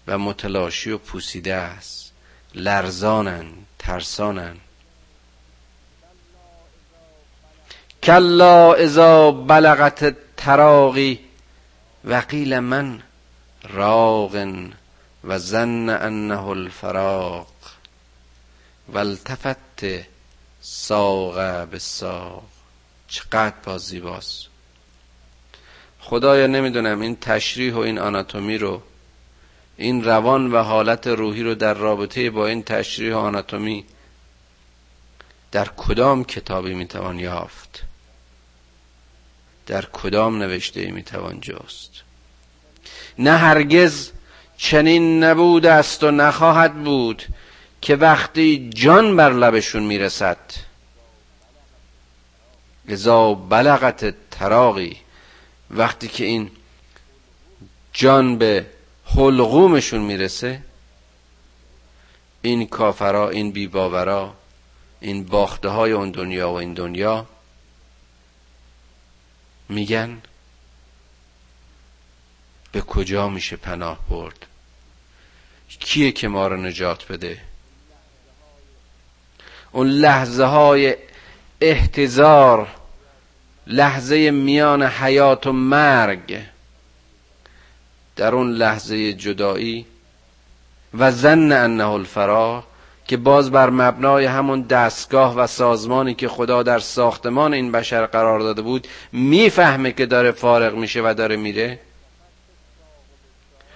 [0.09, 2.13] و متلاشی و پوسیده است.
[2.55, 3.47] لرزانن
[3.79, 4.57] ترسانن.
[8.03, 11.21] کلا اذا بلغت تراقی
[12.05, 13.03] وقیل من
[13.69, 14.49] راغ
[15.25, 17.53] و زن انه الفراق
[18.89, 19.85] والتفت
[20.61, 22.43] ساق به ساق
[23.09, 24.47] چقدر با زیباست
[26.01, 28.83] خدایا نمی‌دونم این تشریح و این آناتومی رو
[29.79, 33.85] این روان و حالت روحی رو در رابطه با این تشریح آناتومی
[35.53, 37.85] در کدام کتابی می‌توان یافت؟
[39.67, 41.91] در کدام نوشته می‌توان جست؟
[43.19, 44.11] نه هرگز
[44.57, 47.23] چنین نبود است و نخواهد بود
[47.81, 50.39] که وقتی جان بر لبشون می‌رسد.
[52.89, 54.97] ازا بلغت تراقی
[55.71, 56.51] وقتی که این
[57.93, 58.67] جان به
[59.17, 60.63] حلقومشون می‌رسه.
[62.43, 64.35] این کافرا این بیباورا
[65.01, 67.27] این باخته های اون دنیا و این دنیا
[69.69, 70.23] میگن
[72.73, 74.47] به کجا میشه پناه برد؟
[75.69, 77.41] کیه که ما رو نجات بده؟
[79.73, 80.97] اون لحظه های
[81.61, 82.69] احتضار
[83.67, 86.41] لحظه میان حیات و مرگ
[88.19, 89.87] در اون لحظه جدایی
[90.99, 92.65] و زن انه الفراغ
[93.07, 98.41] که باز بر مبنای همون دستگاه و سازمانی که خدا در ساختمان این بشر قرار
[98.41, 101.79] داده بود می‌فهمه که داره فارغ میشه و داره میره.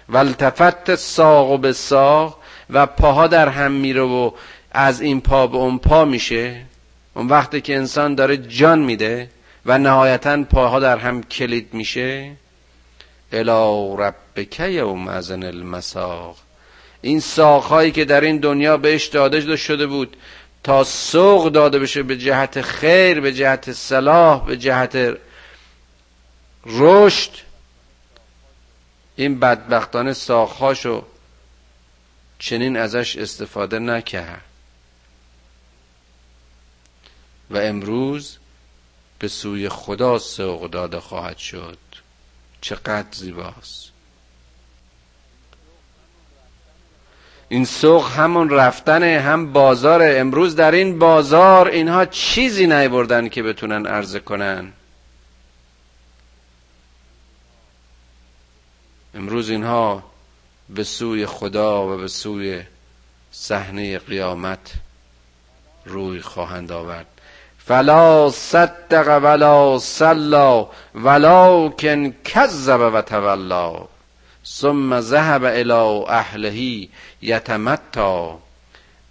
[0.09, 2.39] و التفت ساق و به ساق
[2.71, 4.31] و پاها در هم میره و
[4.73, 6.63] از این پا به اون پا میشه.
[7.15, 9.31] اون وقتی که انسان داره جان میده
[9.67, 12.31] و نهایتا پاها در هم کلید میشه.
[13.33, 16.37] الا ربک یوم ازن المساق.
[17.03, 20.17] این ساقهایی که در این دنیا بهش داده شده بود
[20.63, 25.19] تا سوق داده بشه به جهت خیر به جهت صلاح به جهت
[26.67, 27.31] رشد.
[29.17, 31.05] این بدبختانه ساقهاشو
[32.39, 34.43] چنین ازش استفاده نکرد.
[37.51, 38.37] و امروز
[39.19, 41.79] به سوی خدا سوق داده خواهد شد.
[42.63, 43.93] چقدر زیباست.
[47.49, 50.01] این سوق همون رفتن هم بازار.
[50.05, 54.73] امروز در این بازار اینها چیزی نیبردن که بتونن عرضه کنن.
[59.15, 60.03] امروز اینها
[60.69, 62.63] به سوی خدا و به سوی
[63.33, 64.73] صحنه قیامت
[65.85, 67.07] روی خواهند آورد.
[67.67, 73.87] فلا صدق ولا صلا ولكن کذب و تولا
[74.47, 76.89] ثم ذهب الى اهله
[77.23, 78.39] یتمتا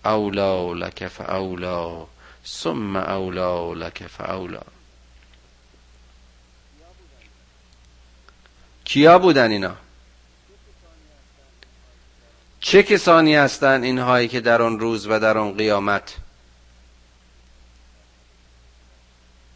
[0.05, 2.05] اولا لك فاولا
[2.45, 4.63] ثم اولا لك فاولا
[8.85, 9.75] کیا بودن اینا؟
[12.59, 16.15] چه کسانی هستند اینهایی که در آن روز و در آن قیامت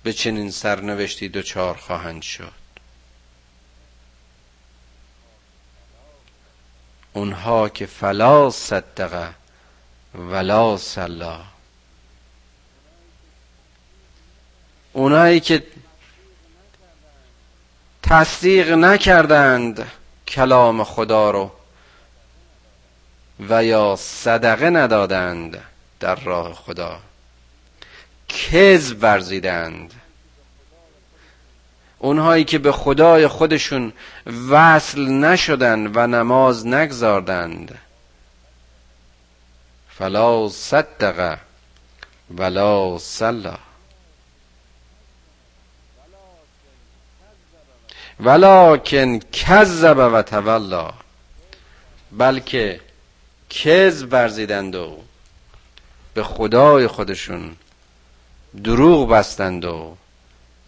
[0.06, 2.52] به چنین سرنوشتی دچار خواهند شد.
[7.14, 9.30] اونها که فلا صدقه
[10.16, 11.42] ولا صلا.
[14.94, 15.64] اونایی که
[18.04, 19.92] تصدیق نکردند
[20.28, 21.52] کلام خدا رو
[23.50, 25.64] و یا صدقه ندادند
[26.00, 27.00] در راه خدا.
[28.30, 29.94] کذب ورزیدند.
[32.00, 33.94] اونهایی که به خدای خودشون
[34.50, 37.80] وصل نشدن و نماز نگذاردند.
[39.90, 41.38] فلا صدق
[42.38, 43.58] ولا صلا
[48.20, 50.94] ولکن کذب و تولا
[52.12, 52.82] بلکه
[53.50, 54.98] کذب ورزیدند و
[56.14, 57.56] به خدای خودشون
[58.64, 59.98] دروغ بستند و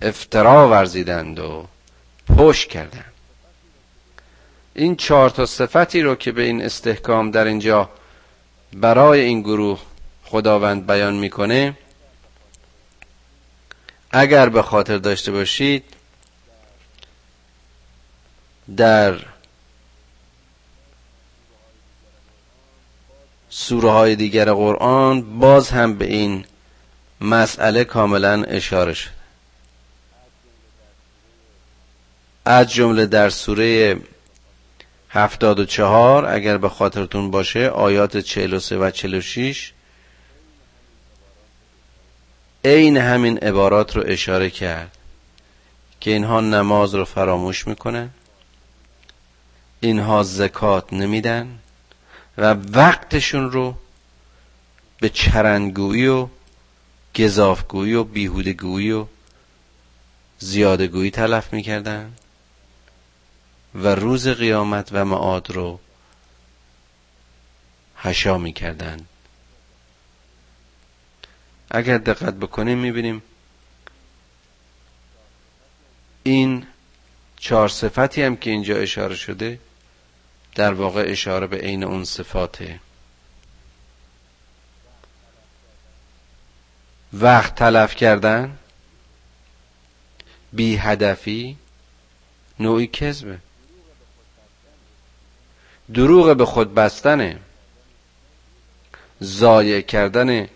[0.01, 1.67] افترا ورزیدند و
[2.37, 3.13] پشت کردند.
[4.75, 7.89] این چهار تا صفتی رو که به این استحکام در اینجا
[8.73, 9.79] برای این گروه
[10.25, 11.77] خداوند بیان می‌کنه
[14.11, 15.83] اگر به خاطر داشته باشید
[18.77, 19.25] در
[23.49, 26.45] سوره های دیگر قرآن باز هم به این
[27.21, 29.11] مسئله کاملا اشاره شده
[32.45, 33.97] از جمله در سوره
[35.09, 39.73] هفتاد و چهار اگر به خاطرتون باشه آیات چهل و سه و چهل و شیش
[42.65, 44.97] عین همین عبارات رو اشاره کرد
[45.99, 48.09] که اینها نماز رو فراموش می‌کنن
[49.79, 51.59] اینها زکات نمیدن
[52.37, 53.75] و وقتشون رو
[54.99, 56.27] به چرنگویی و
[57.17, 59.05] گذافگویی و بیهودگویی و
[60.39, 62.13] زیادگویی تلف می‌کردن
[63.75, 65.79] و روز قیامت و معاد رو
[67.95, 69.05] هشا می‌کردن.
[71.71, 73.21] اگر دقت بکنیم می‌بینیم
[76.23, 76.67] این
[77.37, 79.59] چهار صفتی هم که اینجا اشاره شده
[80.55, 82.79] در واقع اشاره به عین اون صفاته.
[87.21, 88.57] وقت تلف کردن؟
[90.53, 91.57] بی هدفی؟
[92.59, 93.37] نوعی کذبه.
[95.93, 97.39] دروغ به خود بستنه.
[99.23, 100.47] ضایع کردن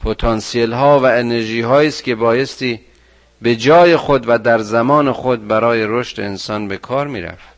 [0.00, 2.80] پتانسیل ها و انرژی هایی است که بایستی
[3.42, 7.48] به جای خود و در زمان خود برای رشد انسان به کار می‌رفت.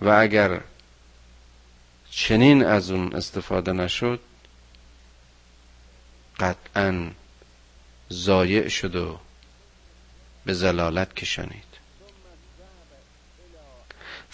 [0.00, 0.60] و اگر
[2.10, 4.20] چنین از اون استفاده نشد
[6.40, 7.10] قطعا
[8.12, 9.18] ضایع شد و
[10.44, 11.68] به زلالت کشانید.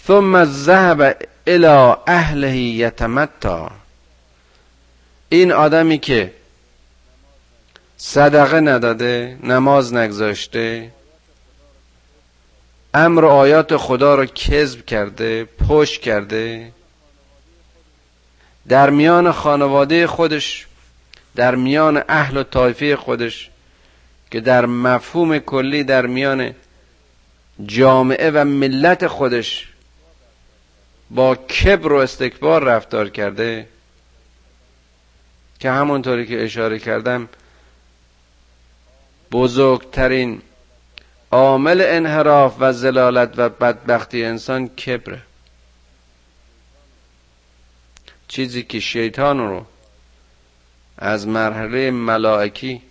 [0.07, 3.71] ثم ذهب الى اهله یتمتا
[5.29, 6.33] این آدمی که
[7.97, 10.91] صدقه نداده نماز نگذاشته
[12.93, 16.71] امر آیات خدا رو کذب کرده پشت کرده
[18.67, 20.67] در میان خانواده خودش
[21.35, 23.49] در میان اهل و طایفه خودش
[24.31, 26.55] که در مفهوم کلی در میان
[27.65, 29.67] جامعه و ملت خودش
[31.11, 33.67] با کبر و استکبار رفتار کرده
[35.59, 37.29] که همونطوری که اشاره کردم
[39.31, 40.41] بزرگترین
[41.31, 45.21] عامل انحراف و زلالت و بدبختی انسان کبره.
[48.27, 49.65] چیزی که شیطان رو
[50.97, 52.81] از مرحله ملائکی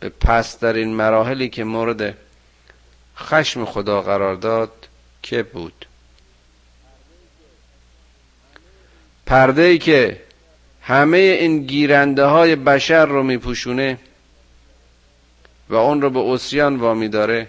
[0.00, 2.16] به پسترین مراحلی که مورد
[3.18, 4.88] خشم خدا قرار داد
[5.22, 5.86] که بود؟
[9.26, 10.22] پرده ای که
[10.82, 13.98] همه این گیرنده های بشر رو میپوشونه
[15.68, 17.48] و اون رو به اسیان وامی داره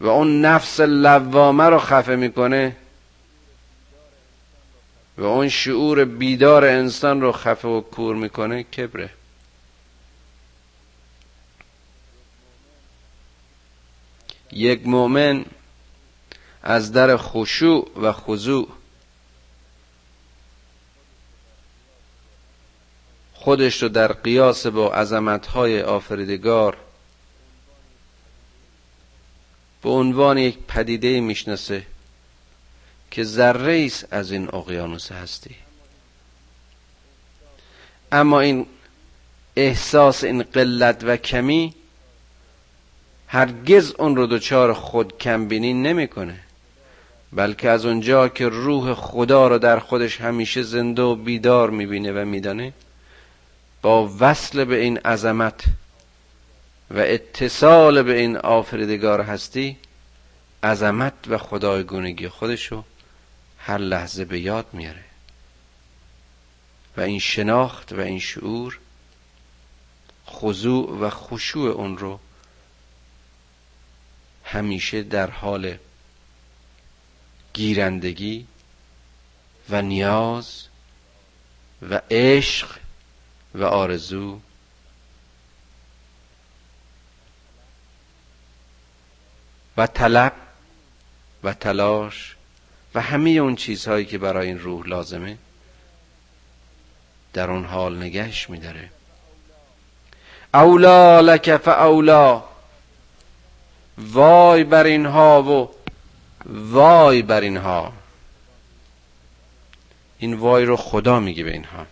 [0.00, 2.76] و اون نفس لوامه رو خفه می‌کنه
[5.18, 9.10] و اون شعور بیدار انسان رو خفه و کور می‌کنه کبره.
[14.52, 15.44] یک مؤمن
[16.62, 18.68] از در خشوع و خضوع
[23.34, 26.76] خودش رو در قیاس با عظمتهای آفریدگار
[29.82, 31.86] به عنوان یک پدیده می‌شناسه.
[33.12, 35.54] که ذره از این اقیانوس هستی.
[38.12, 38.66] اما این
[39.56, 41.74] احساس این قلت و کمی
[43.26, 46.40] هرگز اون رو دچار خود کمبینی نمی‌کنه
[47.32, 52.24] بلکه از اونجا که روح خدا رو در خودش همیشه زنده و بیدار می‌بینه و
[52.24, 52.72] میدانه
[53.82, 55.64] با وصل به این عظمت
[56.90, 59.76] و اتصال به این آفریدگار هستی
[60.62, 62.84] عظمت و خدایگونگی خودشو
[63.64, 65.04] هر لحظه به یاد میاره.
[66.96, 68.78] و این شناخت و این شعور
[70.26, 72.20] خضوع و خشوع اون رو
[74.44, 75.78] همیشه در حال
[77.52, 78.46] گیرندگی
[79.70, 80.64] و نیاز
[81.82, 82.78] و عشق
[83.54, 84.40] و آرزو
[89.76, 90.32] و طلب
[91.44, 92.36] و تلاش
[92.94, 95.36] و همه اون چیزهایی که برای این روح لازمه
[97.32, 98.90] در اون حال نگهش میداره.
[100.54, 102.44] اولا لک فاولا
[103.98, 105.68] وای بر اینها و
[106.46, 107.92] وای بر اینها.
[110.18, 111.86] این وای رو خدا میگه به اینها.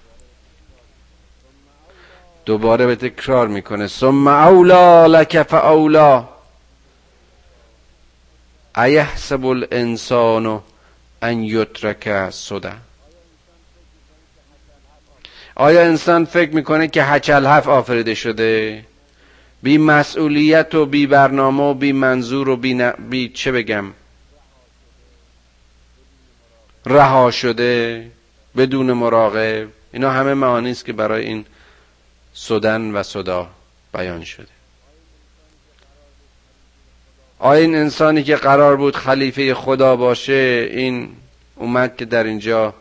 [2.47, 3.89] دوباره به تکرار می‌کنه.
[3.89, 6.29] ثم اولا لک فاولا
[8.77, 10.63] ایحسب الانسان
[11.23, 12.73] ان یترک صدا
[15.55, 18.85] آیا انسان فکر می‌کنه که هچل هف آفریده شده؟
[19.63, 23.85] بی مسئولیت و بی برنامه و بی منظور و بی, بی چه بگم؟
[26.87, 28.11] رها شده
[28.57, 29.69] بدون مراقب.
[29.93, 31.45] اینا همه معانی است که برای این
[32.35, 33.49] سدن و صدا
[33.93, 34.60] بیان شده.
[37.41, 41.17] آیا این انسانی که قرار بود خلیفه خدا باشه این
[41.57, 42.75] اومد که در اینجا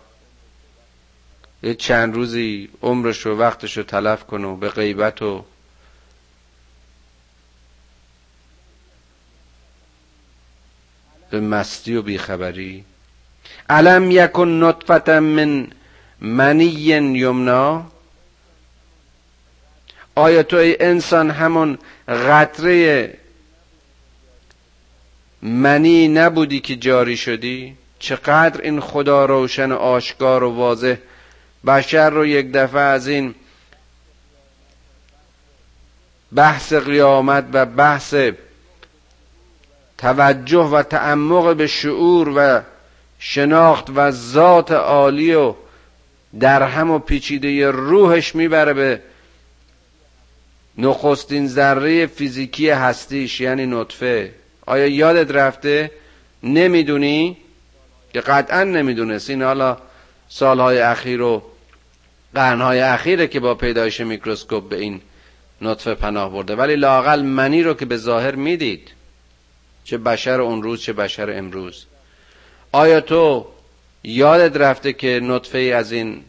[1.64, 5.45] یه چند روزی عمرش و وقتش رو تلف کنه و به غیبت و
[11.30, 12.86] به مستی و بیخبری.
[13.70, 15.68] علم یکن نطفت من
[16.22, 17.91] منی یمنا؟
[20.16, 23.14] آیا تو ای انسان همون قطره
[25.42, 30.96] منی نبودی که جاری شدی؟ چقدر این خدا روشن آشکار و واضح؟
[31.66, 33.36] بشر رو یک دفعه از این
[36.36, 38.16] بحث قیامت و بحث
[39.98, 42.62] توجه و تعمق به شعور و
[43.20, 45.56] شناخت و ذات عالی و
[46.40, 49.02] در هم و پیچیده روحش می‌بره به
[50.78, 54.32] نخستین ذره فیزیکی هستیش یعنی نطفه.
[54.70, 55.91] آیا یادت رفته؟
[56.43, 57.38] نمی‌دونی؟
[58.13, 59.78] که قطعا نمی‌دونست این حالا
[60.30, 61.43] سالهای اخیر و
[62.34, 65.01] قرنهای اخیره که با پیدایش میکروسکوپ به این
[65.61, 66.55] نطفه پناه برده.
[66.55, 68.91] ولی لاقل منی رو که به ظاهر می‌دید
[69.84, 71.86] چه بشر اون روز چه بشر امروز.
[72.72, 73.47] آیا تو
[74.03, 76.24] یادت رفته که نطفه از این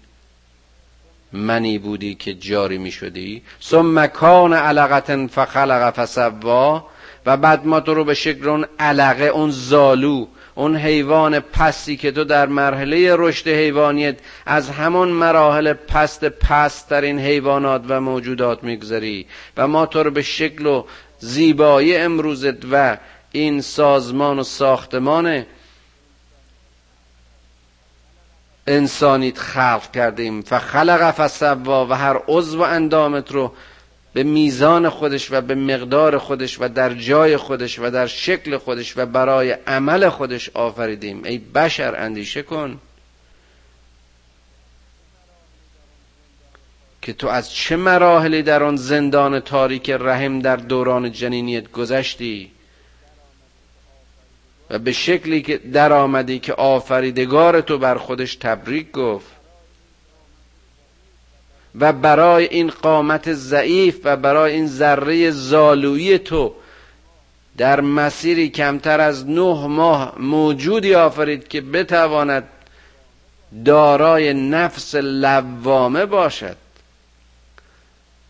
[1.33, 6.91] منی بودی که جاری می شدی ثم کان علقت فخلق فسوا.
[7.31, 12.11] و بعد ما تو رو به شکل اون علقه اون زالو اون حیوان پستی که
[12.11, 14.17] تو در مرحله رشد حیوانیت
[14.47, 19.27] از همون مراحل پست پست در این حیوانات و موجودات میگذری
[19.57, 20.85] و ما تو رو به شکل و
[21.19, 22.97] زیبایی امروزت و
[23.33, 25.45] این سازمان و ساختمان
[28.67, 30.43] انسانیت خلق کردیم.
[30.43, 33.53] فخلق فسوا و هر عضو اندامت رو
[34.13, 38.97] به میزان خودش و به مقدار خودش و در جای خودش و در شکل خودش
[38.97, 41.25] و برای عمل خودش آفریدیم.
[41.25, 42.81] ای بشر اندیشه کن
[47.03, 52.51] که تو از چه مراحلی در آن زندان تاریک رحم در دوران جنینیت گذشتی
[54.71, 59.40] و به شکلی که در آمدی که آفریدگار تو بر خودش تبریک گفت.
[61.75, 66.55] و برای این قامت ضعیف و برای این ذره زالویی تو
[67.57, 72.49] در مسیری کمتر از نه ماه موجودی آفرید که بتواند
[73.65, 76.57] دارای نفس لوامه باشد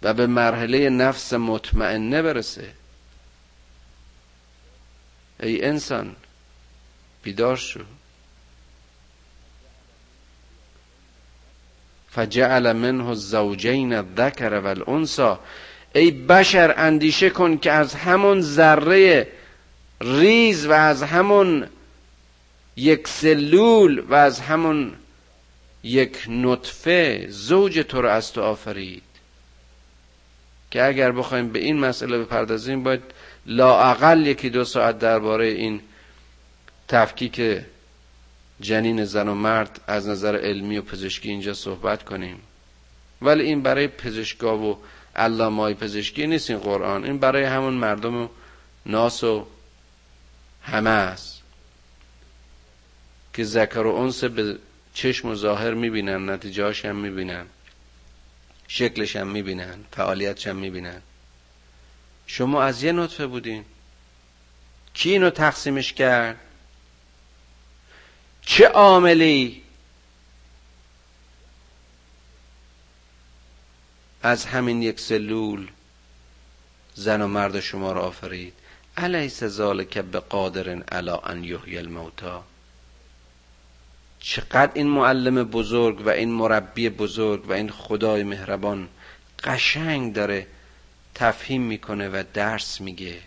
[0.02, 2.72] و به مرحله نفس مطمئنه برسه.
[5.42, 6.16] ای انسان
[7.22, 7.80] بیدار شو.
[12.10, 15.34] فجعل منه الزوجین الذکر والانثى.
[15.94, 19.28] ای بشر اندیشه کن که از همون ذره
[20.00, 21.66] ریز و از همون
[22.76, 24.92] یک سلول و از همون
[25.82, 29.02] یک نطفه زوج تو رو از تو آفرید.
[30.70, 33.02] که اگر بخوایم به این مسئله بپردازیم باید
[33.46, 35.80] لااقل یکی دو ساعت درباره این
[36.88, 37.40] تفکیک
[38.60, 42.42] جنین زن و مرد از نظر علمی و پزشکی اینجا صحبت کنیم.
[43.22, 44.78] ولی این برای پزشکا و
[45.16, 47.04] علامای پزشکی نیست این قرآن.
[47.04, 48.28] این برای همون مردم و
[48.86, 49.46] ناس و
[50.62, 51.42] همه است.
[53.34, 54.58] که ذکر و انس به
[54.94, 57.46] چشم و ظاهر می‌بینن نتیجهاش هم می‌بینن
[58.68, 61.02] شکلش هم می‌بینن فعالیتش هم می‌بینن.
[62.26, 63.64] شما از یه نطفه بودین.
[64.94, 66.36] کی اینو تقسیمش کرد؟
[68.42, 69.62] چه عاملی؟
[74.22, 75.68] از همین یک سلول
[76.94, 78.54] زن و مرد شما را آفرید.
[78.96, 82.44] الیس ذالک به قادر علی ان یحیی الموتا
[84.20, 88.88] چقدر این معلم بزرگ و این مربی بزرگ و این خدای مهربان
[89.44, 90.46] قشنگ داره
[91.14, 93.18] تفهیم می‌کنه و درس میگه.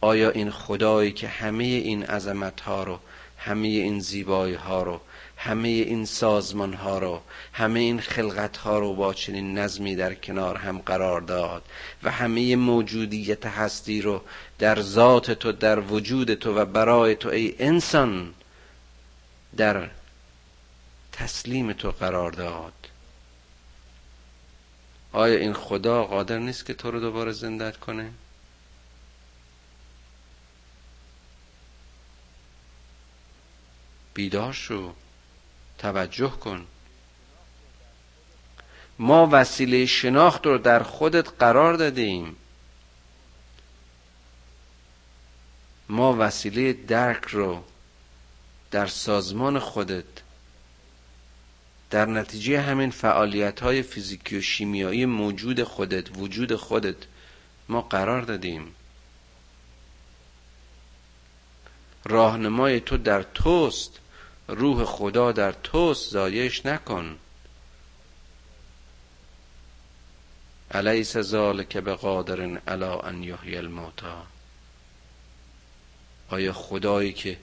[0.00, 3.00] آیا این خدایی که همه این عظمت ها رو
[3.40, 5.00] همه این زیبایی ها رو
[5.36, 7.22] همه این سازمان ها رو
[7.52, 11.62] همه این خلقت ها رو با چنین نظمی در کنار هم قرار داد
[12.02, 14.22] و همه موجودیت هستی رو
[14.58, 18.34] در ذات تو در وجود تو و برای تو ای انسان
[19.56, 19.90] در
[21.12, 22.72] تسلیم تو قرار داد
[25.12, 28.10] آیا این خدا قادر نیست که تو رو دوباره زندت کنه؟
[34.14, 34.92] بیدار شو.
[35.78, 36.66] توجه کن.
[38.98, 42.36] ما وسیله شناخت رو در خودت قرار دادیم.
[45.88, 47.64] ما وسیله درک رو
[48.70, 50.04] در سازمان خودت
[51.90, 56.96] در نتیجه همین فعالیت های فیزیکی و شیمیایی موجود خودت وجود خودت
[57.68, 58.74] ما قرار دادیم.
[62.04, 63.98] راهنمای تو در توست.
[64.48, 66.10] روح خدا در توست.
[66.10, 67.18] زایش نکن.
[70.70, 74.26] الیس ذالک به قادر علا ان یحیی الموتا
[76.28, 77.38] آیا خدایی که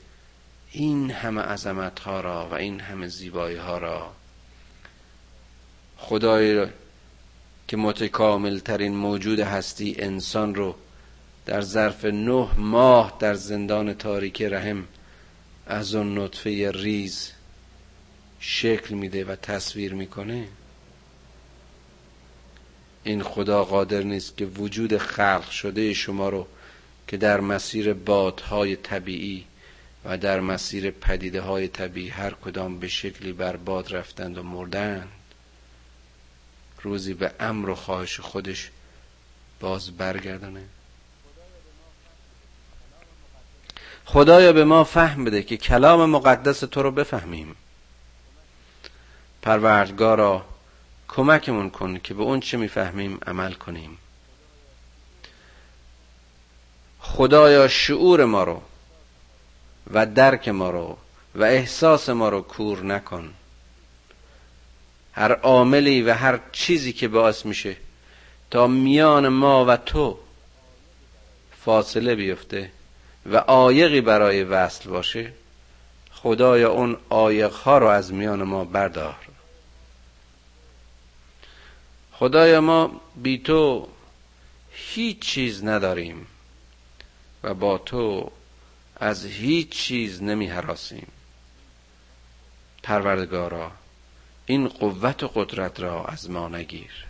[0.72, 4.14] این همه عظمت ها را و این همه زیبایی ها را
[5.98, 6.66] خدایی
[7.68, 10.76] که متکامل ترین موجود هستی انسان رو
[11.48, 14.88] در ظرف نه ماه در زندان تاریک رحم
[15.68, 17.32] از اون نطفه ریز
[18.40, 20.48] شکل میده و تصویر می‌کنه.
[23.04, 26.48] این خدا قادر نیست که وجود خلق شده شما رو
[27.08, 29.46] که در مسیر بادهای طبیعی
[30.06, 35.08] و در مسیر پدیده های طبیعی هر کدام به شکلی بر باد رفتند و مردند.
[36.82, 38.70] روزی به امر و خواهش خودش
[39.60, 40.64] باز برگردانه.
[44.10, 47.56] خدایا به ما فهم بده که کلام مقدس تو رو بفهمیم.
[49.42, 50.46] پروردگارا
[51.08, 53.98] کمکمون کن که به اون چه می‌فهمیم عمل کنیم.
[57.00, 58.62] خدایا شعور ما رو
[59.94, 60.98] و درک ما رو
[61.36, 63.34] و احساس ما رو کور نکن.
[65.14, 67.76] هر عاملی و هر چیزی که باعث میشه
[68.52, 70.20] تا میان ما و تو
[71.66, 72.77] فاصله بیفته.
[73.28, 75.34] و آیقی برای وصل باشه
[76.12, 79.16] خدایا اون آیق ها رو از میان ما بردار.
[82.14, 83.88] خدایا ما بی تو
[84.72, 86.28] هیچ چیز نداریم
[87.44, 88.32] و با تو
[88.96, 91.08] از هیچ چیز نمی حراسیم
[92.84, 93.72] پروردگارا
[94.46, 97.06] این قوت و قدرت را از ما نگیر.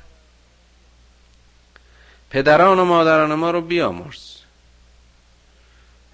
[2.29, 4.36] پدران و مادران ما رو بیامرز.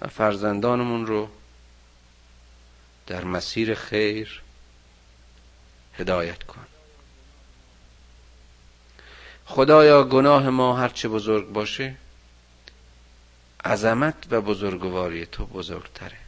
[0.00, 1.28] و فرزندانمون رو
[3.06, 4.42] در مسیر خیر
[5.98, 6.66] هدایت کن.
[9.46, 11.96] خدایا گناه ما هرچه بزرگ باشه
[13.64, 16.18] عظمت و بزرگواری تو بزرگتره.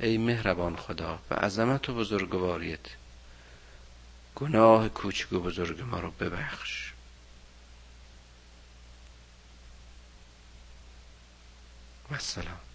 [0.00, 2.86] ای مهربان خدا و عظمت و بزرگواریت
[4.34, 6.85] گناه کوچک و بزرگ ما رو ببخش.
[12.10, 12.65] و السلام